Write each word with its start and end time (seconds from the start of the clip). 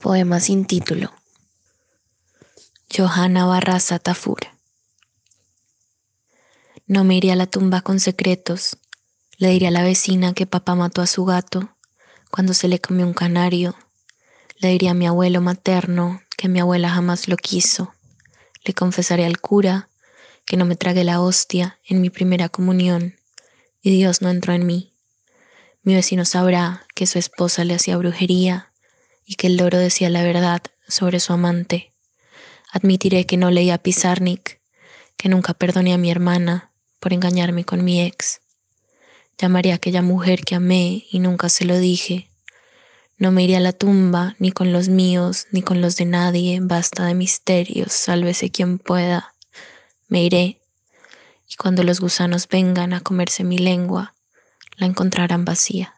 Poema 0.00 0.40
sin 0.40 0.66
título. 0.66 1.10
Johanna 2.94 3.46
Barraza 3.46 3.98
Tafur. 3.98 4.40
No 6.86 7.02
me 7.02 7.16
iría 7.16 7.32
a 7.32 7.36
la 7.36 7.46
tumba 7.46 7.80
con 7.80 7.98
secretos. 7.98 8.76
Le 9.38 9.48
diría 9.48 9.68
a 9.68 9.72
la 9.72 9.82
vecina 9.82 10.34
que 10.34 10.46
papá 10.46 10.74
mató 10.74 11.00
a 11.00 11.06
su 11.06 11.24
gato 11.24 11.76
cuando 12.30 12.52
se 12.52 12.68
le 12.68 12.78
comió 12.78 13.06
un 13.06 13.14
canario. 13.14 13.74
Le 14.58 14.68
diría 14.68 14.90
a 14.90 14.94
mi 14.94 15.06
abuelo 15.06 15.40
materno 15.40 16.20
que 16.36 16.48
mi 16.48 16.60
abuela 16.60 16.90
jamás 16.90 17.26
lo 17.26 17.38
quiso. 17.38 17.94
Le 18.64 18.74
confesaré 18.74 19.24
al 19.24 19.40
cura 19.40 19.88
que 20.44 20.58
no 20.58 20.66
me 20.66 20.76
tragué 20.76 21.04
la 21.04 21.22
hostia 21.22 21.80
en 21.84 22.02
mi 22.02 22.10
primera 22.10 22.50
comunión 22.50 23.16
y 23.80 23.92
Dios 23.92 24.20
no 24.20 24.28
entró 24.28 24.52
en 24.52 24.66
mí. 24.66 24.94
Mi 25.82 25.94
vecino 25.94 26.26
sabrá 26.26 26.86
que 26.94 27.06
su 27.06 27.18
esposa 27.18 27.64
le 27.64 27.74
hacía 27.74 27.96
brujería 27.96 28.74
y 29.26 29.34
que 29.34 29.48
el 29.48 29.56
loro 29.56 29.76
decía 29.76 30.08
la 30.08 30.22
verdad 30.22 30.62
sobre 30.88 31.20
su 31.20 31.32
amante. 31.32 31.92
Admitiré 32.72 33.26
que 33.26 33.36
no 33.36 33.50
leía 33.50 33.78
Pizarnik, 33.78 34.60
que 35.16 35.28
nunca 35.28 35.52
perdoné 35.52 35.92
a 35.92 35.98
mi 35.98 36.10
hermana 36.10 36.70
por 37.00 37.12
engañarme 37.12 37.64
con 37.64 37.84
mi 37.84 38.00
ex. 38.00 38.40
Llamaré 39.38 39.72
a 39.72 39.76
aquella 39.76 40.00
mujer 40.00 40.44
que 40.44 40.54
amé 40.54 41.04
y 41.10 41.18
nunca 41.18 41.48
se 41.48 41.64
lo 41.64 41.78
dije. 41.78 42.30
No 43.18 43.32
me 43.32 43.42
iré 43.42 43.56
a 43.56 43.60
la 43.60 43.72
tumba, 43.72 44.36
ni 44.38 44.52
con 44.52 44.72
los 44.72 44.88
míos, 44.88 45.46
ni 45.50 45.62
con 45.62 45.80
los 45.80 45.96
de 45.96 46.04
nadie. 46.04 46.58
Basta 46.62 47.04
de 47.04 47.14
misterios, 47.14 47.92
sálvese 47.92 48.50
quien 48.50 48.78
pueda. 48.78 49.34
Me 50.08 50.22
iré, 50.22 50.60
y 51.48 51.56
cuando 51.56 51.82
los 51.82 52.00
gusanos 52.00 52.48
vengan 52.48 52.92
a 52.92 53.00
comerse 53.00 53.42
mi 53.42 53.58
lengua, 53.58 54.14
la 54.76 54.86
encontrarán 54.86 55.44
vacía. 55.44 55.94